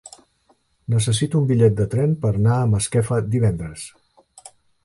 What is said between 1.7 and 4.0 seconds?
de tren per anar a Masquefa divendres.